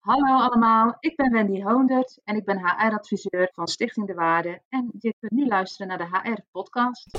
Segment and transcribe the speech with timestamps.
[0.00, 4.60] Hallo allemaal, ik ben Wendy Hoondert en ik ben HR-adviseur van Stichting De Waarde.
[4.68, 7.18] En je kunt nu luisteren naar de HR-podcast.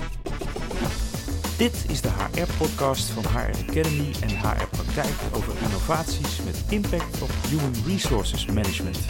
[1.58, 7.30] Dit is de HR-podcast van HR Academy en HR Praktijk over innovaties met impact op
[7.30, 9.05] Human Resources Management.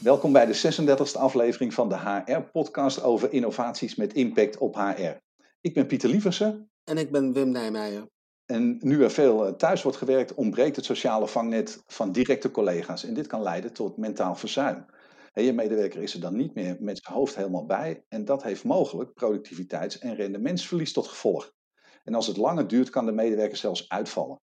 [0.00, 5.16] Welkom bij de 36e aflevering van de HR-podcast over innovaties met impact op HR.
[5.60, 6.70] Ik ben Pieter Lieversen.
[6.84, 8.14] En ik ben Wim Nijmeijer.
[8.46, 13.04] En nu er veel eh, thuis wordt gewerkt, ontbreekt het sociale vangnet van directe collega's.
[13.04, 14.86] En dit kan leiden tot mentaal verzuim.
[15.32, 18.04] En je medewerker is er dan niet meer met zijn hoofd helemaal bij.
[18.08, 21.52] En dat heeft mogelijk productiviteits- en rendementsverlies tot gevolg.
[22.04, 24.40] En als het langer duurt, kan de medewerker zelfs uitvallen.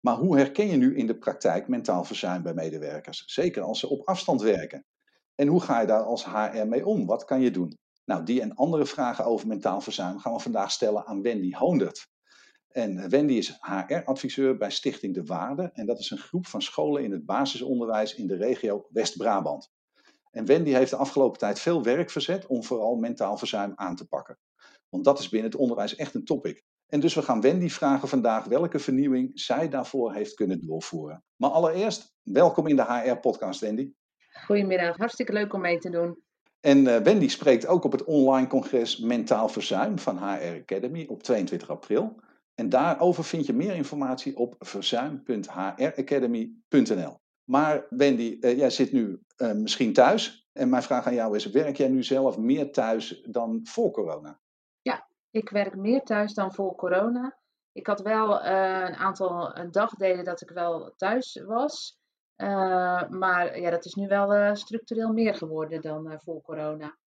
[0.00, 3.22] Maar hoe herken je nu in de praktijk mentaal verzuim bij medewerkers?
[3.26, 4.84] Zeker als ze op afstand werken.
[5.34, 7.06] En hoe ga je daar als HR mee om?
[7.06, 7.78] Wat kan je doen?
[8.04, 12.06] Nou, die en andere vragen over mentaal verzuim gaan we vandaag stellen aan Wendy Hoondert.
[12.76, 15.70] En Wendy is HR-adviseur bij Stichting De Waarde.
[15.72, 19.70] En dat is een groep van scholen in het basisonderwijs in de regio West-Brabant.
[20.30, 24.08] En Wendy heeft de afgelopen tijd veel werk verzet om vooral mentaal verzuim aan te
[24.08, 24.38] pakken.
[24.88, 26.62] Want dat is binnen het onderwijs echt een topic.
[26.86, 31.24] En dus we gaan Wendy vragen vandaag welke vernieuwing zij daarvoor heeft kunnen doorvoeren.
[31.36, 33.92] Maar allereerst, welkom in de HR-podcast, Wendy.
[34.44, 36.22] Goedemiddag, hartstikke leuk om mee te doen.
[36.60, 41.22] En uh, Wendy spreekt ook op het online congres Mentaal Verzuim van HR Academy op
[41.22, 42.24] 22 april.
[42.56, 47.20] En daarover vind je meer informatie op verzuim.hracademy.nl.
[47.44, 50.48] Maar Wendy, uh, jij zit nu uh, misschien thuis.
[50.52, 54.40] En mijn vraag aan jou is: werk jij nu zelf meer thuis dan voor corona?
[54.82, 57.38] Ja, ik werk meer thuis dan voor corona.
[57.72, 61.98] Ik had wel uh, een aantal dagdelen dat ik wel thuis was.
[63.08, 66.98] maar ja, dat is nu wel structureel meer geworden dan voor corona.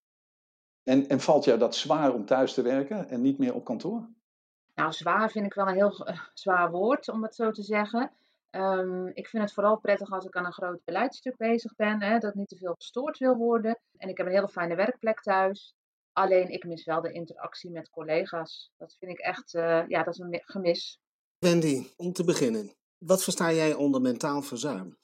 [0.82, 4.08] En, en valt jou dat zwaar om thuis te werken en niet meer op kantoor?
[4.74, 8.12] Nou, zwaar vind ik wel een heel uh, zwaar woord, om het zo te zeggen.
[8.50, 12.18] Um, ik vind het vooral prettig als ik aan een groot beleidstuk bezig ben, hè,
[12.18, 13.78] dat niet te veel gestoord wil worden.
[13.96, 15.74] En ik heb een hele fijne werkplek thuis.
[16.12, 18.70] Alleen ik mis wel de interactie met collega's.
[18.76, 20.98] Dat vind ik echt, uh, ja, dat is een gemis.
[21.38, 24.98] Wendy, om te beginnen, wat versta jij onder mentaal verzuim?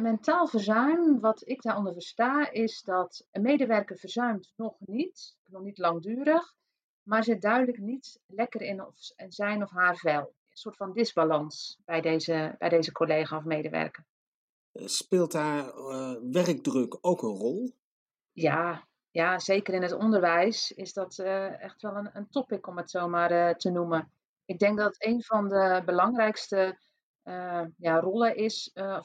[0.00, 5.78] Mentaal verzuim, wat ik daaronder versta, is dat een medewerker verzuimt nog niet, nog niet
[5.78, 6.54] langdurig,
[7.02, 8.94] maar zit duidelijk niet lekker in of,
[9.28, 10.20] zijn of haar vel.
[10.20, 14.04] Een soort van disbalans bij deze, bij deze collega of medewerker.
[14.72, 17.74] Speelt daar uh, werkdruk ook een rol?
[18.32, 22.76] Ja, ja, zeker in het onderwijs is dat uh, echt wel een, een topic om
[22.76, 24.12] het zo maar uh, te noemen.
[24.44, 26.78] Ik denk dat een van de belangrijkste
[27.76, 29.04] ja, rollen is, of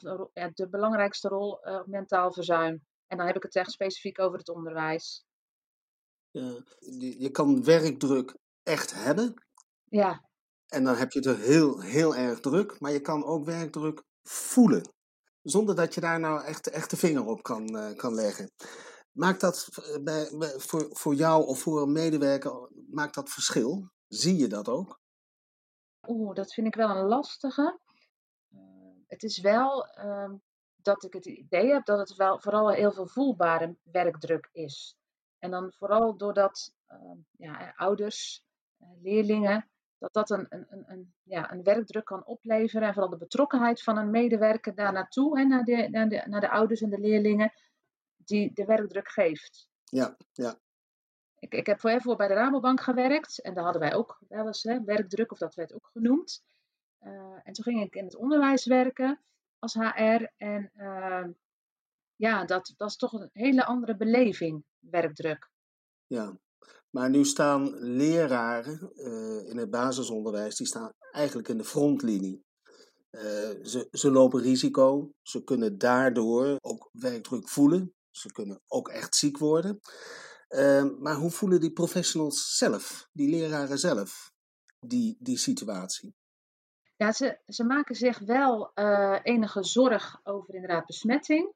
[0.54, 2.84] de belangrijkste rol mentaal verzuim.
[3.06, 5.25] En dan heb ik het echt specifiek over het onderwijs.
[6.36, 6.60] Uh,
[7.18, 9.34] je kan werkdruk echt hebben.
[9.84, 10.28] Ja.
[10.66, 12.80] En dan heb je het er heel, heel erg druk.
[12.80, 14.94] Maar je kan ook werkdruk voelen.
[15.42, 18.50] Zonder dat je daar nou echt, echt de vinger op kan, uh, kan leggen.
[19.12, 19.68] Maakt dat
[20.02, 23.90] bij, bij, voor, voor jou of voor een medewerker, maakt dat verschil?
[24.08, 25.00] Zie je dat ook?
[26.08, 27.78] Oeh, dat vind ik wel een lastige.
[29.06, 30.34] Het is wel ehm,
[30.76, 34.96] dat ik het idee heb dat het wel vooral heel veel voelbare werkdruk is.
[35.46, 38.44] En dan vooral doordat uh, ja, ouders,
[38.78, 39.68] uh, leerlingen,
[39.98, 42.88] dat dat een, een, een, ja, een werkdruk kan opleveren.
[42.88, 46.40] En vooral de betrokkenheid van een medewerker daar naartoe, hè, naar, de, naar, de, naar
[46.40, 47.52] de ouders en de leerlingen,
[48.16, 49.68] die de werkdruk geeft.
[49.84, 50.58] Ja, ja.
[51.38, 54.62] Ik, ik heb voor bij de Rabobank gewerkt en daar hadden wij ook wel eens
[54.62, 56.44] hè, werkdruk, of dat werd ook genoemd.
[57.00, 59.20] Uh, en toen ging ik in het onderwijs werken
[59.58, 60.24] als HR.
[60.36, 60.70] En
[62.16, 65.50] ja, dat, dat is toch een hele andere beleving werkdruk.
[66.06, 66.38] Ja,
[66.90, 72.44] maar nu staan leraren uh, in het basisonderwijs, die staan eigenlijk in de frontlinie.
[73.10, 73.22] Uh,
[73.62, 79.38] ze, ze lopen risico, ze kunnen daardoor ook werkdruk voelen, ze kunnen ook echt ziek
[79.38, 79.80] worden.
[80.48, 84.32] Uh, maar hoe voelen die professionals zelf, die leraren zelf,
[84.78, 86.14] die, die situatie?
[86.96, 88.70] Ja, ze, ze maken zich wel
[89.22, 91.54] enige zorg over inderdaad besmetting.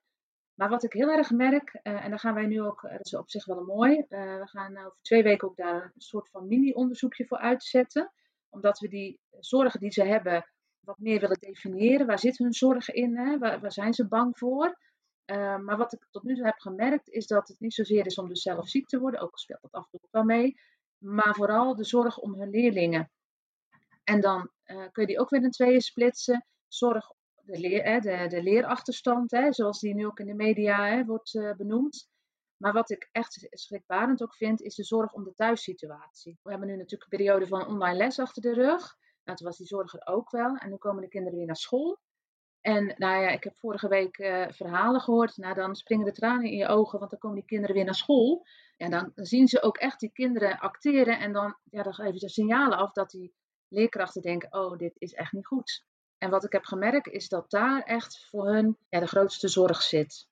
[0.61, 3.15] Maar wat ik heel erg merk, uh, en daar gaan wij nu ook, dat is
[3.15, 4.05] op zich wel mooi, uh,
[4.39, 8.13] we gaan over twee weken ook daar een soort van mini-onderzoekje voor uitzetten.
[8.49, 12.07] Omdat we die zorgen die ze hebben wat meer willen definiëren.
[12.07, 13.17] Waar zit hun zorg in?
[13.17, 13.39] Hè?
[13.39, 14.79] Waar, zijn ze bang voor?
[15.61, 18.29] Maar wat ik tot nu toe heb gemerkt, is dat het niet zozeer is om
[18.29, 20.61] dus zelf ziek te worden, ook speelt dat af en toe wel mee,
[20.99, 23.11] maar vooral de zorg om hun leerlingen.
[24.05, 26.47] En dan kun je die ook weer in tweeën splitsen.
[26.69, 27.13] Zorg
[27.51, 32.09] de, de, leerachterstand, hè, zoals die nu ook in de media hè, wordt uh, benoemd.
[32.57, 36.39] Maar wat ik echt schrikbarend ook vind, is de zorg om de thuissituatie.
[36.43, 38.97] We hebben nu natuurlijk een periode van online les achter de rug.
[39.25, 40.57] Nou, toen was die zorg er ook wel.
[40.57, 42.01] En nu komen de kinderen weer naar school.
[42.61, 45.37] En nou ja, ik heb vorige week uh, verhalen gehoord.
[45.37, 47.95] Nou, dan springen de tranen in je ogen, want dan komen die kinderen weer naar
[47.95, 48.47] school.
[48.77, 51.19] En dan zien ze ook echt die kinderen acteren.
[51.19, 53.35] En dan, ja, dan geven ze signalen af dat die
[53.69, 55.85] leerkrachten denken: oh, dit is echt niet goed.
[56.21, 59.83] En wat ik heb gemerkt is dat daar echt voor hun ja, de grootste zorg
[59.83, 60.29] zit.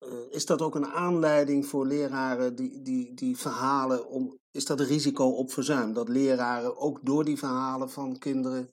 [0.00, 4.38] Uh, is dat ook een aanleiding voor leraren die, die, die verhalen om.
[4.50, 5.92] Is dat een risico op verzuim?
[5.92, 8.72] Dat leraren ook door die verhalen van kinderen.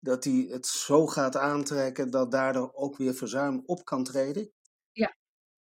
[0.00, 4.50] dat die het zo gaat aantrekken dat daardoor ook weer verzuim op kan treden?
[4.92, 5.16] Ja,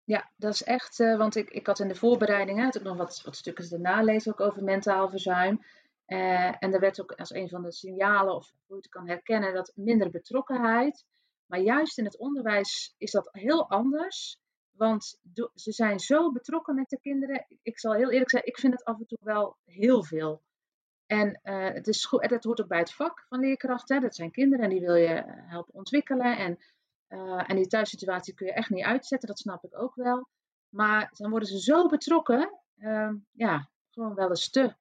[0.05, 0.99] ja dat is echt.
[0.99, 2.63] Uh, want ik, ik had in de voorbereiding.
[2.63, 5.61] had ik nog wat, wat stukjes erna lezen ook over mentaal verzuim.
[6.07, 9.09] Uh, en er werd ook als een van de signalen, of hoe je het kan
[9.09, 11.05] herkennen, dat minder betrokkenheid.
[11.47, 14.39] Maar juist in het onderwijs is dat heel anders.
[14.71, 15.21] Want
[15.55, 17.47] ze zijn zo betrokken met de kinderen.
[17.63, 20.43] Ik zal heel eerlijk zeggen, ik vind het af en toe wel heel veel.
[21.07, 23.89] En uh, het, is goed, het hoort ook bij het vak van leerkracht.
[23.89, 23.99] Hè.
[23.99, 26.37] Dat zijn kinderen en die wil je helpen ontwikkelen.
[26.37, 26.59] En,
[27.47, 30.29] en die thuissituatie kun je echt niet uitzetten, dat snap ik ook wel.
[30.69, 34.75] Maar dan worden ze zo betrokken, uh, ja, gewoon wel eens te.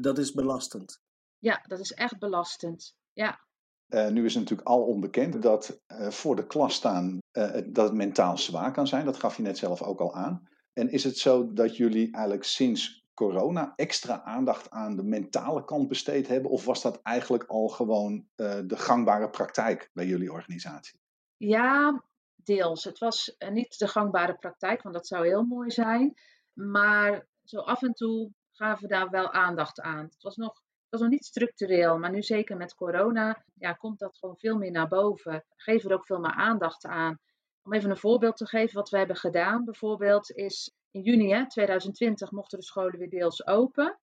[0.00, 1.02] Dat is belastend.
[1.38, 2.94] Ja, dat is echt belastend.
[3.12, 3.40] Ja.
[3.88, 7.84] Uh, nu is het natuurlijk al onbekend dat uh, voor de klas staan uh, dat
[7.84, 9.04] het mentaal zwaar kan zijn.
[9.04, 10.48] Dat gaf je net zelf ook al aan.
[10.72, 15.88] En is het zo dat jullie eigenlijk sinds corona extra aandacht aan de mentale kant
[15.88, 16.50] besteed hebben?
[16.50, 21.00] Of was dat eigenlijk al gewoon de gangbare praktijk bij jullie organisatie?
[21.36, 22.04] Ja,
[22.34, 22.84] deels.
[22.84, 26.14] Het was niet de gangbare praktijk, want dat zou heel mooi zijn.
[26.52, 30.04] Maar zo af en toe gaven daar wel aandacht aan.
[30.04, 33.98] Het was nog dat is nog niet structureel, maar nu zeker met corona ja, komt
[33.98, 35.44] dat gewoon veel meer naar boven.
[35.56, 37.18] Geven er ook veel meer aandacht aan.
[37.62, 41.46] Om even een voorbeeld te geven, wat we hebben gedaan bijvoorbeeld is in juni hè,
[41.48, 43.98] 2020 mochten de scholen weer deels open.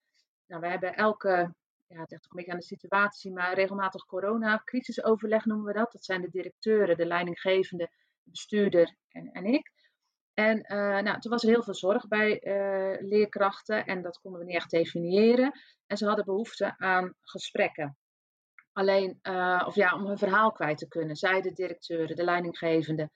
[0.48, 1.54] Nou, we hebben elke,
[1.88, 5.92] ja, het ligt een beetje aan de situatie, maar regelmatig corona-crisisoverleg noemen we dat.
[5.92, 7.90] Dat zijn de directeuren, de leidinggevende,
[8.24, 9.72] de bestuurder en, en ik.
[10.40, 14.40] En uh, nou, toen was er heel veel zorg bij uh, leerkrachten en dat konden
[14.40, 15.52] we niet echt definiëren.
[15.88, 17.98] En ze hadden behoefte aan gesprekken.
[18.72, 23.10] Alleen, uh, of ja, om hun verhaal kwijt te kunnen, zij de directeuren, de leidinggevende.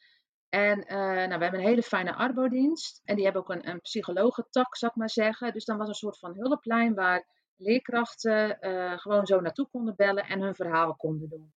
[0.49, 4.77] En nou, we hebben een hele fijne arbodienst en die hebben ook een, een psychologentak,
[4.77, 5.53] zou ik maar zeggen.
[5.53, 8.57] Dus dan was een soort van hulplijn waar leerkrachten
[8.99, 11.53] gewoon zo naartoe konden bellen en hun verhaal konden doen.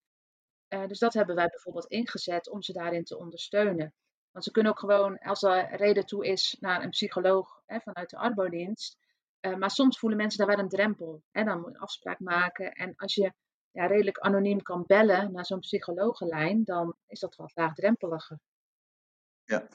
[0.87, 3.93] dus dat hebben wij bijvoorbeeld ingezet om ze daarin te ondersteunen.
[4.33, 8.09] Want ze kunnen ook gewoon, als er reden toe is, naar een psycholoog hè, vanuit
[8.09, 8.97] de arbodienst.
[9.41, 11.23] Uh, maar soms voelen mensen daar wel een drempel.
[11.31, 11.43] Hè?
[11.43, 12.71] Dan moet je een afspraak maken.
[12.71, 13.33] En als je
[13.71, 18.39] ja, redelijk anoniem kan bellen naar zo'n psychologenlijn, dan is dat wat laagdrempeliger.
[19.43, 19.67] Ja,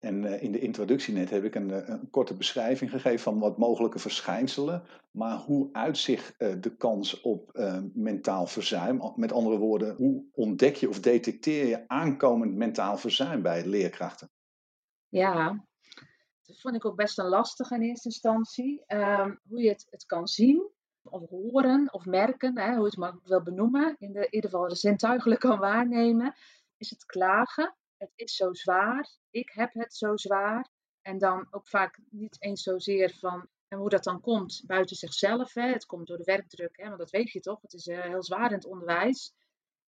[0.00, 3.38] en uh, in de introductie net heb ik een, eh, een, korte beschrijving gegeven van
[3.38, 4.82] wat mogelijke verschijnselen.
[5.10, 7.58] Maar hoe uitzicht uh, de kans op
[7.94, 9.12] mentaal verzuim?
[9.16, 14.30] Met andere woorden, hoe ontdek je of detecteer je aankomend mentaal verzuim bij leerkrachten?
[15.08, 15.64] Ja,
[16.42, 18.84] dat vond ik ook best een lastig in eerste instantie.
[18.86, 20.70] Um, hoe je het, het kan zien,
[21.02, 23.96] of horen, of merken, hè, hoe je het maar wil benoemen.
[23.98, 26.34] In, in ieder geval zintuigelijk kan waarnemen.
[26.76, 27.74] Is het klagen?
[28.00, 30.68] Het is zo zwaar, ik heb het zo zwaar.
[31.02, 35.54] En dan ook vaak niet eens zozeer van en hoe dat dan komt buiten zichzelf.
[35.54, 35.66] Hè.
[35.66, 37.62] Het komt door de werkdruk, hè, want dat weet je toch.
[37.62, 39.32] Het is uh, heel zwaar in het onderwijs.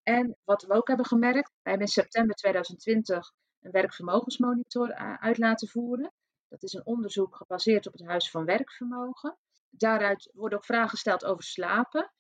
[0.02, 5.38] En wat we ook hebben gemerkt, wij hebben in september 2020 een werkvermogensmonitor uh, uit
[5.38, 6.12] laten voeren.
[6.48, 9.38] Dat is een onderzoek gebaseerd op het Huis van Werkvermogen.
[9.70, 12.12] Daaruit worden ook vragen gesteld over slapen.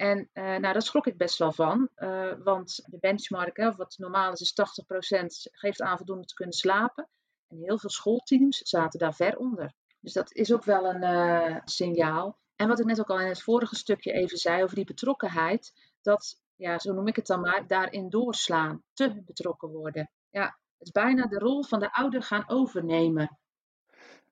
[0.00, 3.98] En uh, nou, daar schrok ik best wel van, uh, want de benchmark, hè, wat
[3.98, 7.08] normaal is, is 80% geeft aan voldoende te kunnen slapen.
[7.48, 9.72] En heel veel schoolteams zaten daar ver onder.
[10.00, 12.38] Dus dat is ook wel een uh, signaal.
[12.56, 15.72] En wat ik net ook al in het vorige stukje even zei over die betrokkenheid,
[16.02, 20.10] dat, ja, zo noem ik het dan maar, daarin doorslaan, te betrokken worden.
[20.30, 20.44] Ja,
[20.78, 23.38] het is bijna de rol van de ouder gaan overnemen.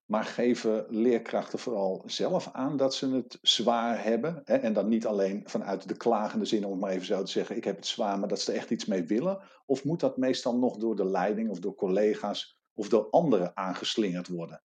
[0.09, 4.43] Maar geven leerkrachten vooral zelf aan dat ze het zwaar hebben?
[4.45, 4.57] Hè?
[4.57, 7.57] En dan niet alleen vanuit de klagende zin, om het maar even zo te zeggen:
[7.57, 9.41] ik heb het zwaar, maar dat ze er echt iets mee willen?
[9.67, 14.29] Of moet dat meestal nog door de leiding of door collega's of door anderen aangeslingerd
[14.29, 14.63] worden?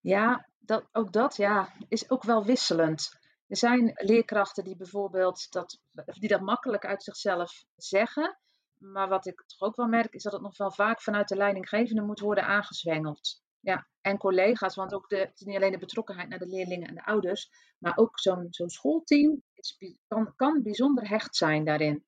[0.00, 3.18] Ja, dat, ook dat ja, is ook wel wisselend.
[3.46, 8.38] Er zijn leerkrachten die bijvoorbeeld dat, die dat makkelijk uit zichzelf zeggen.
[8.78, 11.36] Maar wat ik toch ook wel merk, is dat het nog wel vaak vanuit de
[11.36, 13.42] leidinggevende moet worden aangezwengeld.
[13.62, 16.88] Ja, en collega's, want ook de, het is niet alleen de betrokkenheid naar de leerlingen
[16.88, 19.78] en de ouders, maar ook zo'n zo'n schoolteam is,
[20.08, 22.04] kan, kan bijzonder hecht zijn daarin.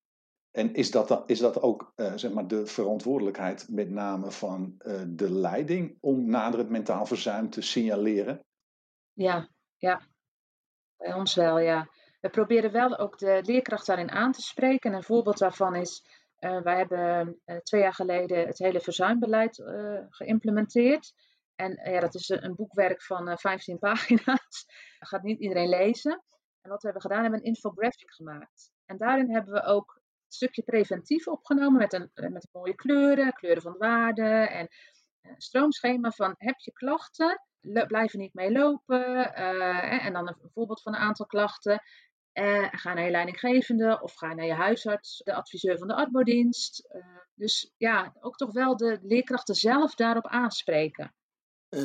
[0.51, 5.03] En is dat, is dat ook uh, zeg maar de verantwoordelijkheid met name van uh,
[5.07, 8.45] de leiding om nader mentaal verzuim te signaleren?
[9.13, 10.01] Ja, ja.
[10.97, 11.89] Bij ons wel, ja.
[12.21, 14.91] We proberen wel ook de leerkracht daarin aan te spreken.
[14.91, 16.07] En een voorbeeld daarvan is
[16.39, 19.63] wij hebben twee jaar geleden het hele verzuimbeleid
[20.11, 21.15] geïmplementeerd.
[21.55, 24.67] En ja, dat is een boekwerk van 15 pagina's.
[24.99, 26.13] Dat gaat niet iedereen lezen.
[26.61, 28.73] En wat we hebben gedaan, hebben we een infographic gemaakt.
[28.85, 33.63] En daarin hebben we ook stukje preventief opgenomen met, een, eh, met mooie kleuren, kleuren
[33.63, 37.43] van waarde en een eh, stroomschema van heb je klachten,
[37.87, 41.83] blijf niet mee lopen en dan een voorbeeld van een aantal klachten.
[42.71, 46.89] Ga naar je leidinggevende of ga naar je huisarts, de adviseur van de arbodienst.
[46.95, 51.15] Uh, dus ja, ook toch wel de leerkrachten zelf daarop aanspreken.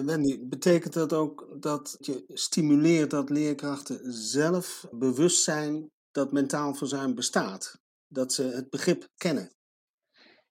[0.06, 7.16] Wendy, betekent dat ook dat je stimuleert dat leerkrachten zelf bewust zijn dat mentaal verzuim
[7.16, 7.80] bestaat?
[8.10, 9.52] dat ze het begrip kennen.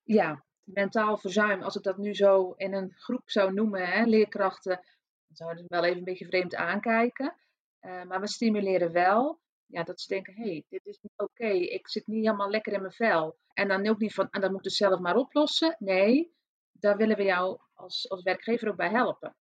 [0.03, 4.81] Ja, mentaal verzuim, als ik dat nu zo in een groep zou noemen, hè, leerkrachten,
[5.27, 7.35] dan zouden ze wel even een beetje vreemd aankijken.
[7.81, 11.49] Uh, maar we stimuleren wel ja, dat ze denken, hé, hey, dit is niet oké,
[11.49, 13.37] ik zit niet helemaal lekker in mijn vel.
[13.53, 15.77] En dan ook niet van, en dan moet het zelf maar oplossen.
[15.79, 16.33] Nee,
[16.81, 19.37] daar willen we jou als, als werkgever ook bij helpen.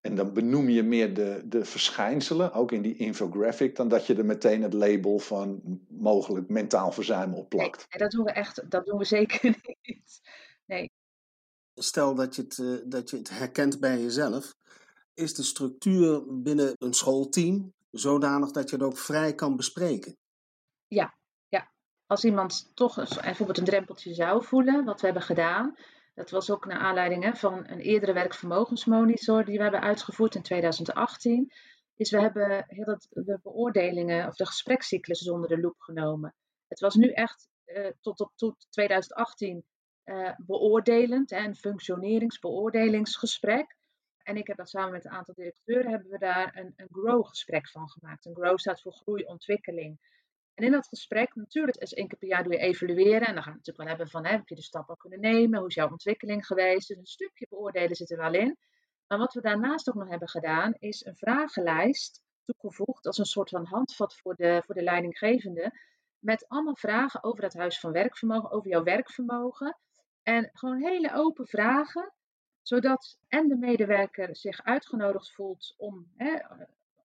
[0.00, 4.14] En dan benoem je meer de, de verschijnselen, ook in die infographic, dan dat je
[4.14, 7.86] er meteen het label van mogelijk mentaal verzuim op plakt.
[7.88, 9.44] Nee, dat doen we echt, dat doen we zeker
[9.82, 10.20] niet.
[10.66, 10.90] Nee.
[11.74, 14.54] Stel dat je, het, eh, dat je het herkent bij jezelf,
[15.14, 20.16] is de structuur binnen een schoolteam zodanig dat je het ook vrij kan bespreken?
[20.86, 21.18] Ja,
[21.48, 21.70] ja.
[22.06, 25.74] Als iemand toch bijvoorbeeld een drempeltje zou voelen, wat we hebben gedaan,
[26.16, 30.42] dat was ook naar aanleiding hè, van een eerdere werkvermogensmonitor die we hebben uitgevoerd in
[30.42, 31.52] 2018.
[31.96, 36.34] Is we hebben heel het, de beoordelingen of de gesprekscyclus onder de loep genomen.
[36.68, 39.64] Het was nu echt uh, tot op tot 2018
[40.04, 43.76] uh, beoordelend, hè, een functioneringsbeoordelingsgesprek.
[44.22, 47.68] En ik heb dat samen met een aantal directeuren hebben we daar een, een grow-gesprek
[47.68, 48.26] van gemaakt.
[48.26, 49.98] Een grow staat voor groei, ontwikkeling.
[50.56, 53.26] En in dat gesprek, natuurlijk is één keer per jaar doe je evalueren.
[53.26, 55.20] En dan gaan we natuurlijk wel hebben van, hè, heb je de stap al kunnen
[55.20, 55.58] nemen?
[55.58, 56.88] Hoe is jouw ontwikkeling geweest?
[56.88, 58.56] Dus een stukje beoordelen zit er wel in.
[59.06, 63.48] Maar wat we daarnaast ook nog hebben gedaan, is een vragenlijst toegevoegd als een soort
[63.48, 65.72] van handvat voor de, voor de leidinggevende.
[66.18, 69.78] Met allemaal vragen over het huis van werkvermogen, over jouw werkvermogen.
[70.22, 72.12] En gewoon hele open vragen,
[72.62, 76.38] zodat en de medewerker zich uitgenodigd voelt om hè,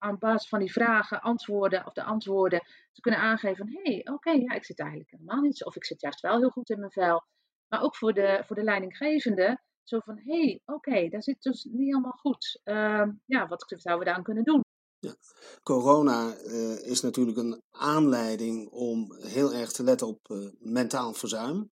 [0.02, 2.60] aan basis van die vragen, antwoorden of de antwoorden
[2.92, 5.86] te kunnen aangeven van hé, hey, oké, ja, ik zit eigenlijk helemaal niet of ik
[5.86, 7.24] zit juist wel heel goed in mijn vel.
[7.68, 11.64] Maar ook voor de, voor de leidinggevende, zo van hé, hey, oké, daar zit dus
[11.64, 12.62] niet helemaal goed.
[12.64, 14.62] Uh, ja, wat zouden we daar aan kunnen doen?
[15.00, 15.16] Ja.
[15.64, 21.72] Corona uh, is natuurlijk een aanleiding om heel erg te letten op uh, mentaal verzuim.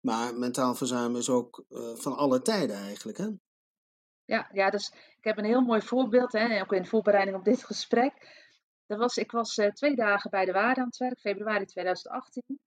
[0.00, 3.28] Maar mentaal verzuim is ook uh, van alle tijden eigenlijk, hè?
[4.24, 4.92] Ja, ja, dus
[5.26, 8.44] heb een heel mooi voorbeeld, hè, ook in voorbereiding op dit gesprek.
[8.86, 12.60] Dat was, ik was uh, twee dagen bij de waarde aan het werk, februari 2018.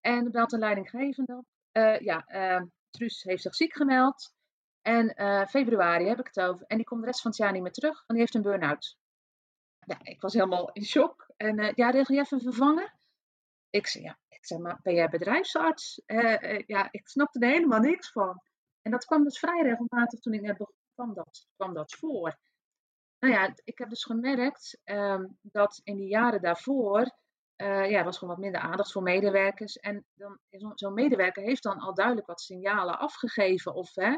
[0.00, 4.32] En belt een leidinggevende uh, ja, uh, Truus heeft zich ziek gemeld.
[4.82, 5.14] En
[5.48, 6.66] februari heb ik het over.
[6.66, 8.42] En die komt de rest van het jaar niet meer terug, want die heeft een
[8.42, 8.96] burn-out.
[10.02, 11.32] Ik was helemaal in shock.
[11.36, 12.94] En ja, regel je even een vervanger?
[13.70, 16.02] Ik zei, ja, ik zei, maar ben jij bedrijfsarts?
[16.66, 18.42] ja, ik snapte er helemaal niks van.
[18.82, 22.38] En dat kwam dus vrij regelmatig toen ik net begon kwam dat, kwam dat voor?
[23.18, 27.18] Nou ja, ik heb dus gemerkt um, dat in de jaren daarvoor
[27.56, 29.76] uh, ja, was gewoon wat minder aandacht voor medewerkers.
[29.76, 30.06] En
[30.50, 34.16] zo'n zo medewerker heeft dan al duidelijk wat signalen afgegeven of hè,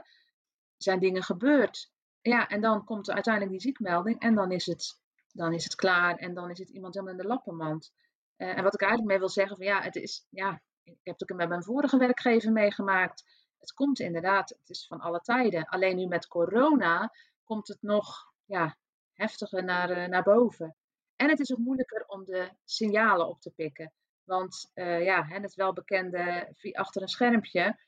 [0.77, 1.91] zijn dingen gebeurd.
[2.21, 5.01] Ja, en dan komt er uiteindelijk die ziekmelding en dan is het,
[5.33, 7.93] dan is het klaar en dan is het iemand helemaal in de lappenmand.
[8.37, 11.19] Uh, en wat ik eigenlijk mee wil zeggen, van ja, het is, ja, ik heb
[11.19, 15.65] het ook met mijn vorige werkgever meegemaakt het komt inderdaad, het is van alle tijden.
[15.65, 17.13] Alleen nu met corona
[17.45, 18.77] komt het nog ja,
[19.13, 20.77] heftiger naar, uh, naar boven.
[21.17, 23.93] En het is ook moeilijker om de signalen op te pikken.
[24.25, 27.79] Want uh, ja, het welbekende achter een schermpje.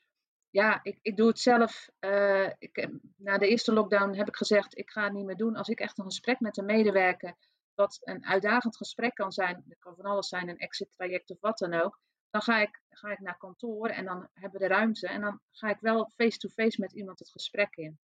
[0.49, 1.89] Ja, ik, ik doe het zelf.
[1.99, 5.55] Uh, ik, na de eerste lockdown heb ik gezegd, ik ga het niet meer doen.
[5.55, 7.35] Als ik echt een gesprek met een medewerker,
[7.73, 11.39] wat een uitdagend gesprek kan zijn, het kan van alles zijn, een exit traject of
[11.39, 11.99] wat dan ook
[12.35, 15.07] dan ga ik, ga ik naar kantoor en dan hebben we de ruimte.
[15.07, 17.99] En dan ga ik wel face-to-face met iemand het gesprek in.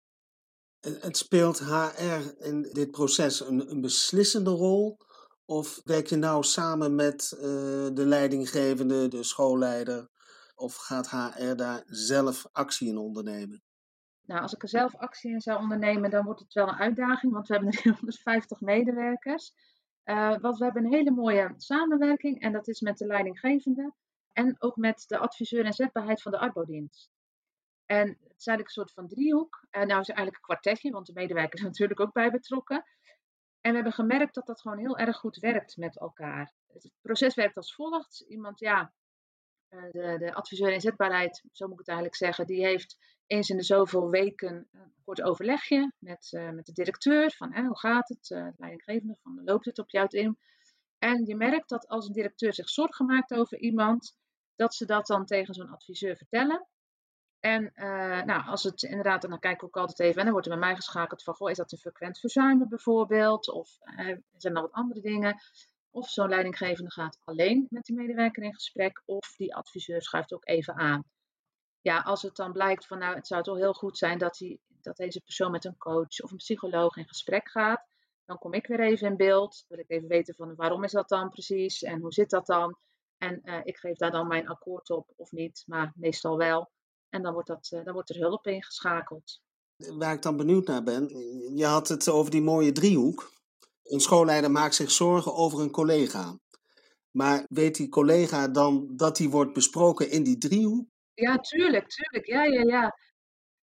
[0.79, 4.97] Het speelt HR in dit proces een, een beslissende rol?
[5.45, 7.41] Of werk je nou samen met uh,
[7.93, 10.09] de leidinggevende, de schoolleider?
[10.55, 13.63] Of gaat HR daar zelf actie in ondernemen?
[14.25, 17.33] Nou, als ik er zelf actie in zou ondernemen, dan wordt het wel een uitdaging,
[17.33, 19.53] want we hebben 350 medewerkers.
[20.05, 23.93] Uh, want we hebben een hele mooie samenwerking en dat is met de leidinggevende.
[24.41, 27.09] En ook met de adviseur en zetbaarheid van de arbodienst.
[27.85, 29.67] En het is eigenlijk een soort van driehoek.
[29.69, 32.85] En nou is het eigenlijk een kwartetje, want de medewerkers zijn natuurlijk ook bij betrokken.
[33.61, 36.53] En we hebben gemerkt dat dat gewoon heel erg goed werkt met elkaar.
[36.67, 38.19] Het proces werkt als volgt.
[38.27, 38.93] Iemand, ja,
[39.69, 43.63] de, de adviseur inzetbaarheid, zo moet ik het eigenlijk zeggen, die heeft eens in de
[43.63, 49.17] zoveel weken een kort overlegje met, met de directeur van hoe gaat het, de leidinggevende
[49.21, 50.37] van loopt het op jouw team.
[50.97, 54.15] En je merkt dat als een directeur zich zorgen maakt over iemand,
[54.61, 56.67] dat ze dat dan tegen zo'n adviseur vertellen.
[57.39, 60.47] En uh, nou, als het inderdaad, dan kijk ik ook altijd even, en dan wordt
[60.47, 63.51] er bij mij geschakeld van, goh, is dat een frequent verzuimen bijvoorbeeld?
[63.51, 65.41] Of uh, zijn er wat andere dingen?
[65.89, 70.47] Of zo'n leidinggevende gaat alleen met die medewerker in gesprek, of die adviseur schuift ook
[70.47, 71.03] even aan.
[71.81, 74.61] Ja, als het dan blijkt van, nou, het zou toch heel goed zijn dat, die,
[74.67, 77.85] dat deze persoon met een coach of een psycholoog in gesprek gaat,
[78.25, 79.65] dan kom ik weer even in beeld.
[79.67, 82.77] Wil ik even weten van, waarom is dat dan precies en hoe zit dat dan?
[83.21, 86.71] En uh, ik geef daar dan mijn akkoord op of niet, maar meestal wel.
[87.09, 89.41] En dan wordt, dat, uh, dan wordt er hulp ingeschakeld.
[89.75, 91.07] Waar ik dan benieuwd naar ben,
[91.55, 93.31] je had het over die mooie driehoek.
[93.83, 96.39] Een schoolleider maakt zich zorgen over een collega.
[97.11, 100.87] Maar weet die collega dan dat die wordt besproken in die driehoek?
[101.13, 102.25] Ja, tuurlijk, tuurlijk.
[102.25, 102.97] Ja, ja, ja.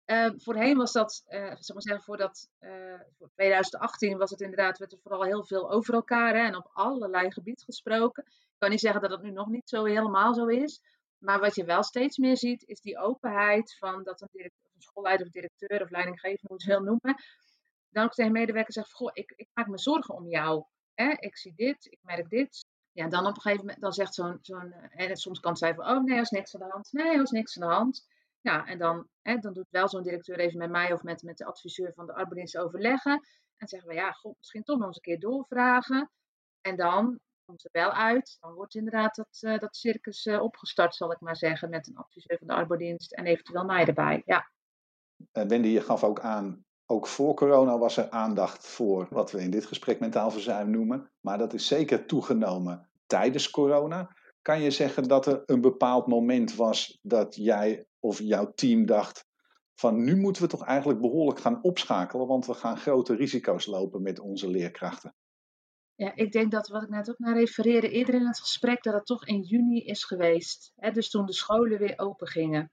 [0.06, 4.42] Uh, voorheen was dat, uh, zeg maar zeggen, voor, dat, uh, voor 2018 was het
[4.42, 8.26] inderdaad, werd er vooral heel veel over elkaar hè, en op allerlei gebieden gesproken.
[8.58, 10.82] Ik kan niet zeggen dat het nu nog niet zo helemaal zo is.
[11.18, 14.82] Maar wat je wel steeds meer ziet, is die openheid van dat een, directeur, een
[14.82, 17.24] schoolleider of directeur of leidinggevende, hoe je het wil noemen,
[17.90, 20.64] dan ook tegen medewerkers zegt, goh, ik, ik, maak me zorgen om jou.
[20.94, 21.10] Hè?
[21.10, 22.66] Ik zie dit, ik merk dit.
[22.92, 25.90] Ja, dan op een gegeven moment, dan zegt zo'n, zo'n en soms kan zijn van,
[25.90, 26.92] oh nee, er is niks aan de hand.
[26.92, 28.08] Nee, er is niks aan de hand.
[28.42, 31.38] Ja, en dan, hè, dan doet wel zo'n directeur even met mij of met, met
[31.38, 33.28] de adviseur van de arbeidsdienst overleggen.
[33.58, 36.12] En zeggen we, ja, misschien toch nog eens een keer doorvragen.
[36.62, 38.38] En dan komt er wel uit.
[38.39, 41.98] Dan wordt inderdaad dat, uh, dat circus uh, opgestart, zal ik maar zeggen, met een
[41.98, 44.22] adviseur van de arbeidsdienst en eventueel mij erbij.
[44.25, 44.51] Ja.
[45.34, 49.42] Uh, Wendy, je gaf ook aan, ook voor corona was er aandacht voor wat we
[49.42, 51.12] in dit gesprek mentaal verzuim noemen.
[51.20, 54.16] Maar dat is zeker toegenomen tijdens corona.
[54.42, 59.25] Kan je zeggen dat er een bepaald moment was dat jij of jouw team dacht
[59.75, 64.02] van nu moeten we toch eigenlijk behoorlijk gaan opschakelen, want we gaan grote risico's lopen
[64.02, 65.15] met onze leerkrachten?
[65.97, 68.93] Ja, ik denk dat wat ik net ook naar refereerde eerder in het gesprek, dat
[68.93, 70.71] het toch in juni is geweest.
[70.75, 70.91] Hè?
[70.91, 72.71] Dus toen de scholen weer open gingen.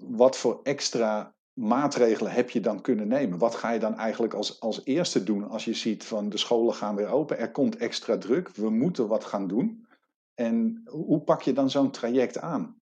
[0.00, 3.38] Wat voor extra maatregelen heb je dan kunnen nemen?
[3.38, 6.74] Wat ga je dan eigenlijk als, als eerste doen als je ziet van de scholen
[6.74, 9.86] gaan weer open, er komt extra druk, we moeten wat gaan doen?
[10.34, 12.80] En hoe pak je dan zo'n traject aan?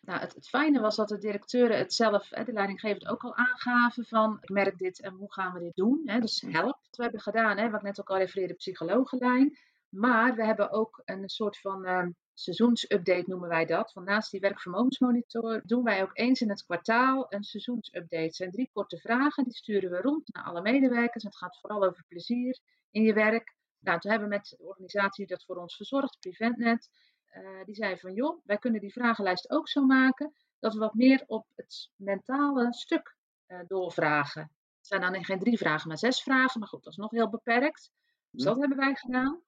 [0.00, 4.38] Nou, het, fijne was dat de directeuren het zelf, de leidinggevend ook al aangaven van
[4.40, 6.02] ik merk dit en hoe gaan we dit doen.
[6.04, 6.20] Hè?
[6.20, 6.78] Dus help.
[6.82, 9.58] Wat we hebben gedaan, hè, wat ik net ook al refereerde, psychologenlijn.
[9.88, 13.92] Maar we hebben ook een soort van uh, seizoensupdate noemen wij dat.
[13.92, 18.24] Van naast die werkvermogensmonitor doen wij ook eens in het kwartaal een seizoensupdate.
[18.24, 21.24] Het zijn drie korte vragen, die sturen we rond naar alle medewerkers.
[21.24, 22.58] Het gaat vooral over plezier
[22.90, 23.54] in je werk.
[23.78, 26.88] Nou, toen hebben we met de organisatie dat voor ons verzorgd, PreventNet,
[27.36, 30.94] uh, die zei van joh, wij kunnen die vragenlijst ook zo maken dat we wat
[30.94, 33.16] meer op het mentale stuk
[33.48, 34.42] uh, doorvragen.
[34.42, 37.28] Het zijn dan geen drie vragen, maar zes vragen, maar goed, dat is nog heel
[37.28, 37.90] beperkt.
[38.30, 39.40] Dus dat hebben wij gedaan.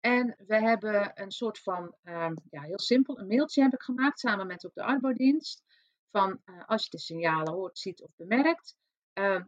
[0.00, 4.18] En we hebben een soort van, uh, ja, heel simpel, een mailtje heb ik gemaakt
[4.18, 5.62] samen met ook de arbeidsdienst.
[6.10, 8.76] Van uh, als je de signalen hoort, ziet of bemerkt,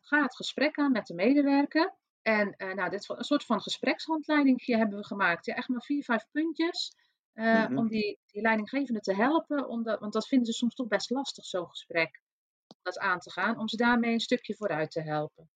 [0.01, 1.95] ga het gesprek aan met de medewerker.
[2.23, 5.47] En nou, dit een soort van gesprekshandleiding hebben we gemaakt.
[5.47, 6.93] Ja, echt maar vier, vijf puntjes.
[7.35, 7.79] Uh, mm-hmm.
[7.79, 11.45] Om die, die leidinggevende te helpen, omdat, want dat vinden ze soms toch best lastig,
[11.45, 12.23] zo'n gesprek,
[12.67, 15.51] om dat aan te gaan, om ze daarmee een stukje vooruit te helpen.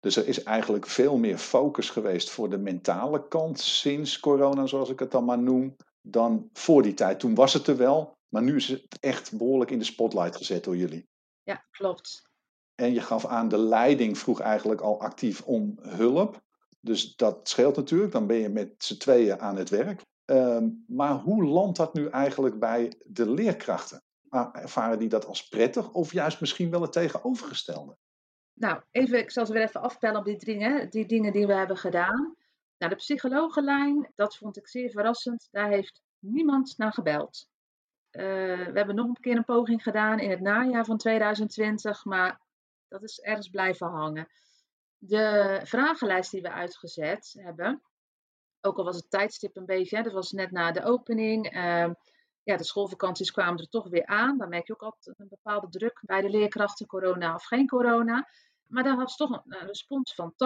[0.00, 4.90] Dus er is eigenlijk veel meer focus geweest voor de mentale kant sinds corona, zoals
[4.90, 7.20] ik het dan maar noem, dan voor die tijd.
[7.20, 10.64] Toen was het er wel, maar nu is het echt behoorlijk in de spotlight gezet
[10.64, 11.08] door jullie.
[11.42, 12.30] Ja, klopt.
[12.74, 16.42] En je gaf aan, de leiding vroeg eigenlijk al actief om hulp.
[16.80, 20.04] Dus dat scheelt natuurlijk, dan ben je met z'n tweeën aan het werk.
[20.24, 24.02] Um, maar hoe landt dat nu eigenlijk bij de leerkrachten?
[24.52, 27.96] Ervaren die dat als prettig of juist misschien wel het tegenovergestelde?
[28.52, 31.54] Nou, even, ik zal ze weer even afpellen op die dingen, die dingen die we
[31.54, 32.36] hebben gedaan.
[32.78, 35.48] Nou, de psychologenlijn, dat vond ik zeer verrassend.
[35.50, 37.48] Daar heeft niemand naar gebeld.
[38.10, 38.22] Uh,
[38.66, 42.40] we hebben nog een keer een poging gedaan in het najaar van 2020, maar
[42.88, 44.28] dat is ergens blijven hangen.
[44.98, 47.82] De vragenlijst die we uitgezet hebben,
[48.62, 51.54] ook al was het tijdstip een beetje, hè, dat was net na de opening.
[51.54, 51.90] Uh,
[52.42, 54.38] ja, de schoolvakanties kwamen er toch weer aan.
[54.38, 58.28] Dan merk je ook altijd een bepaalde druk bij de leerkrachten, corona of geen corona.
[58.66, 60.36] Maar dan was toch een, een respons van 80%.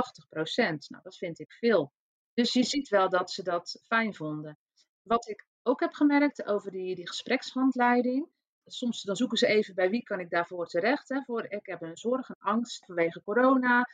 [0.89, 1.93] Nou, dat vind ik veel.
[2.35, 4.59] Dus je ziet wel dat ze dat fijn vonden.
[5.03, 8.29] Wat ik ook heb gemerkt over die, die gesprekshandleiding.
[8.65, 11.09] Soms dan zoeken ze even bij wie kan ik daarvoor terecht.
[11.09, 13.89] Hè, voor, ik heb een zorg, een angst vanwege corona.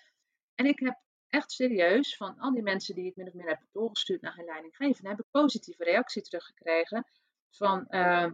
[0.54, 1.00] En ik heb
[1.33, 4.45] echt serieus van al die mensen die ik min of meer heb doorgestuurd naar hun
[4.45, 7.07] leidinggevende, heb ik positieve reactie teruggekregen
[7.51, 8.31] van uh,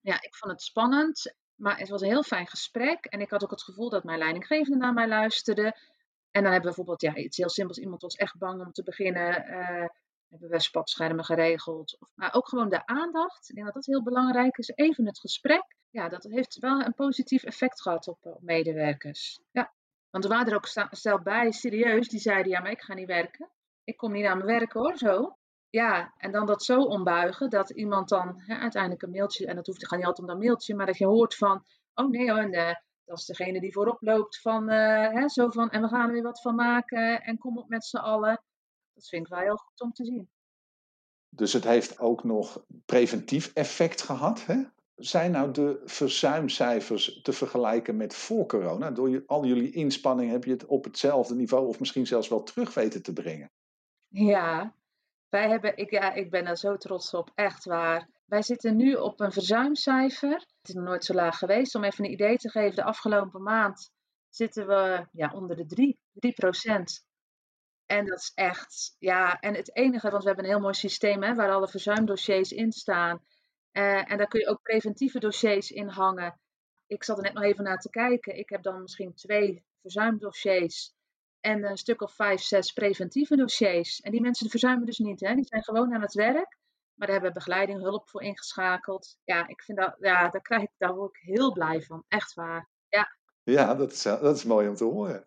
[0.00, 3.04] Ja, ik vond het spannend, maar het was een heel fijn gesprek.
[3.04, 5.76] En ik had ook het gevoel dat mijn leidinggevende naar mij luisterde.
[6.30, 7.78] En dan hebben we bijvoorbeeld ja, iets heel simpels.
[7.78, 9.50] Iemand was echt bang om te beginnen.
[9.50, 9.86] Uh,
[10.28, 11.98] hebben we spatschermen geregeld.
[12.14, 13.48] Maar ook gewoon de aandacht.
[13.48, 14.72] Ik denk dat dat heel belangrijk is.
[14.74, 15.76] Even het gesprek.
[15.90, 19.40] Ja, dat heeft wel een positief effect gehad op, op medewerkers.
[19.50, 19.72] Ja.
[20.10, 23.06] Want er waren er ook stel bij, serieus, die zeiden: Ja, maar ik ga niet
[23.06, 23.50] werken.
[23.84, 25.36] Ik kom niet aan mijn werk hoor, zo.
[25.70, 29.66] Ja, en dan dat zo ombuigen dat iemand dan hè, uiteindelijk een mailtje, en dat
[29.66, 32.54] hoeft, gaat niet altijd om dat mailtje, maar dat je hoort van: Oh nee, en,
[32.54, 36.06] uh, dat is degene die voorop loopt van, uh, hè, zo van, en we gaan
[36.06, 38.42] er weer wat van maken en kom op met z'n allen.
[38.94, 40.30] Dat vind ik wel heel goed om te zien.
[41.28, 44.62] Dus het heeft ook nog preventief effect gehad, hè?
[44.98, 48.90] Zijn nou de verzuimcijfers te vergelijken met voor corona?
[48.90, 52.74] Door al jullie inspanningen heb je het op hetzelfde niveau of misschien zelfs wel terug
[52.74, 53.50] weten te brengen?
[54.08, 54.74] Ja,
[55.28, 58.08] wij hebben, ik, ja, ik ben er zo trots op, echt waar.
[58.24, 60.32] Wij zitten nu op een verzuimcijfer.
[60.32, 61.74] Het is nog nooit zo laag geweest.
[61.74, 63.90] Om even een idee te geven, de afgelopen maand
[64.28, 67.06] zitten we ja, onder de 3, 3 procent.
[67.86, 71.22] En dat is echt, ja, en het enige, want we hebben een heel mooi systeem
[71.22, 73.22] hè, waar alle verzuimdossiers in staan.
[73.78, 76.40] Uh, en daar kun je ook preventieve dossiers in hangen.
[76.86, 78.38] Ik zat er net nog even naar te kijken.
[78.38, 80.94] Ik heb dan misschien twee verzuimdossiers
[81.40, 84.00] en een stuk of vijf, zes preventieve dossiers.
[84.00, 85.20] En die mensen verzuimen dus niet.
[85.20, 85.34] Hè?
[85.34, 86.56] Die zijn gewoon aan het werk.
[86.94, 89.18] Maar daar hebben we begeleiding, hulp voor ingeschakeld.
[89.24, 92.04] Ja, ik vind dat, ja, daar, krijg ik, daar word ik heel blij van.
[92.08, 92.68] Echt waar.
[92.88, 95.24] Ja, ja dat, is, dat is mooi om te horen.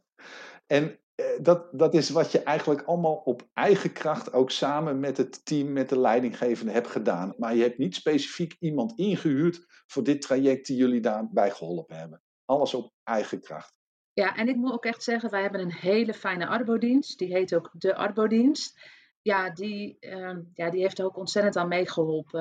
[0.68, 0.98] En eh,
[1.42, 5.74] dat, dat is wat je eigenlijk allemaal op eigen kracht ook samen met het team,
[5.74, 7.34] met de leidinggevende hebt gedaan.
[7.38, 12.22] Maar je hebt niet specifiek iemand ingehuurd voor dit traject die jullie daarbij geholpen hebben.
[12.46, 13.74] Alles op eigen kracht.
[14.14, 17.18] Ja, en ik moet ook echt zeggen, wij hebben een hele fijne arbodienst.
[17.18, 18.80] Die heet ook de arbodienst.
[19.22, 22.40] Ja, die, uh, ja, die heeft er ook ontzettend aan meegeholpen.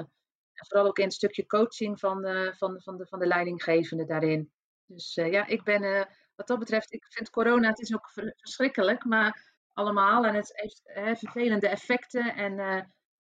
[0.53, 4.05] En vooral ook in het stukje coaching van, uh, van, van, de, van de leidinggevende
[4.05, 4.53] daarin.
[4.87, 6.09] Dus uh, ja, ik ben
[6.41, 10.25] wat dat betreft, ik vind corona, het is ook verschrikkelijk, maar allemaal.
[10.25, 12.35] En het heeft hè, vervelende effecten.
[12.35, 12.55] En,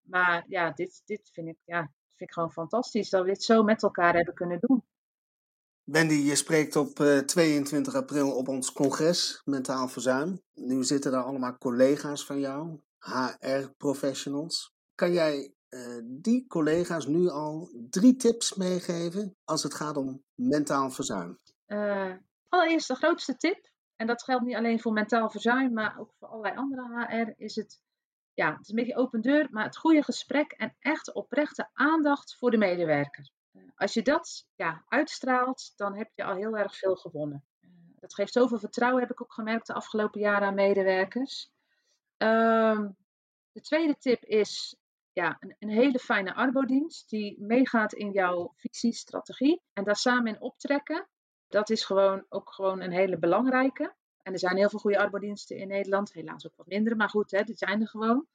[0.00, 3.62] maar ja, dit, dit vind ik, ja, vind ik gewoon fantastisch dat we dit zo
[3.62, 4.84] met elkaar hebben kunnen doen.
[5.84, 6.94] Wendy, je spreekt op
[7.26, 10.42] 22 eh, april op ons congres Mentaal Verzuim.
[10.54, 14.74] Nu zitten daar allemaal collega's van jou, HR-professionals.
[14.94, 20.90] Kan jij uh, die collega's nu al drie tips meegeven als het gaat om mentaal
[20.90, 21.38] verzuim?
[22.50, 26.28] Allereerst de grootste tip, en dat geldt niet alleen voor mentaal verzuim, maar ook voor
[26.28, 27.82] allerlei andere HR, is het,
[28.34, 32.36] ja, het is een beetje open deur, maar het goede gesprek en echt oprechte aandacht
[32.36, 33.30] voor de medewerker.
[33.74, 37.44] Als je dat ja, uitstraalt, dan heb je al heel erg veel gewonnen.
[37.60, 41.50] Eh, dat geeft zoveel vertrouwen, heb ik ook gemerkt de afgelopen jaren aan medewerkers.
[42.16, 42.88] Ehm,
[43.52, 44.76] de tweede tip is
[45.12, 50.34] ja, een, een, hele fijne arbodienst die meegaat in jouw visie, strategie en daar samen
[50.34, 51.08] in optrekken.
[51.50, 53.94] Dat is gewoon ook gewoon een hele belangrijke.
[54.22, 57.30] En er zijn heel veel goede arbodiensten in Nederland, helaas ook wat minder, maar goed,
[57.30, 58.26] hè, die zijn er gewoon.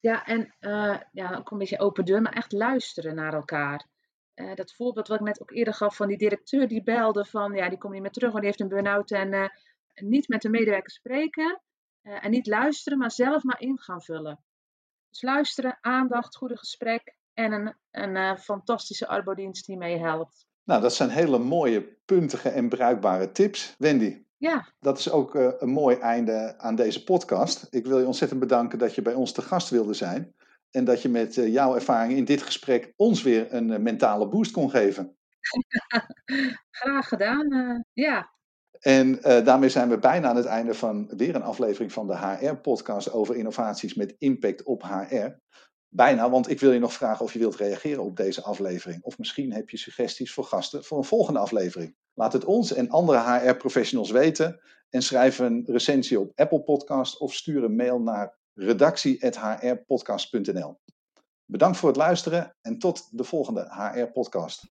[0.00, 3.86] Ja, en uh, ja, ook een beetje open deur, maar echt luisteren naar elkaar.
[4.34, 7.52] Uh, dat voorbeeld wat ik net ook eerder gaf van die directeur die belde van
[7.52, 9.48] ja, die komt niet meer terug, want die heeft een burn-out en uh,
[9.94, 11.62] niet met de medewerker spreken
[12.02, 14.44] en niet luisteren, maar zelf maar in gaan vullen.
[15.08, 20.46] Dus luisteren, aandacht, goede gesprek en een, een fantastische arbodienst die meehelpt.
[20.64, 23.74] Nou, dat zijn hele mooie, puntige en bruikbare tips.
[23.78, 24.68] Wendy, ja.
[24.80, 27.66] dat is ook een mooi einde aan deze podcast.
[27.70, 30.34] Ik wil je ontzettend bedanken dat je bij ons te gast wilde zijn.
[30.70, 34.28] En dat je met eh, jouw ervaring in dit gesprek ons weer een eh, mentale
[34.28, 35.16] boost kon geven.
[36.70, 38.32] Graag gedaan, ja.
[38.80, 43.12] En daarmee zijn we bijna aan het einde van weer een aflevering van de HR-podcast
[43.12, 45.38] over innovaties met impact op HR.
[45.96, 49.02] Bijna, want ik wil je nog vragen of je wilt reageren op deze aflevering.
[49.02, 51.96] Of misschien heb je suggesties voor gasten voor een volgende aflevering.
[52.14, 57.34] Laat het ons en andere HR-professionals weten en schrijf een recensie op Apple Podcast of
[57.34, 60.78] stuur een mail naar redactie.hrpodcast.nl.
[61.44, 64.66] Bedankt voor het luisteren en tot de volgende HR-podcast.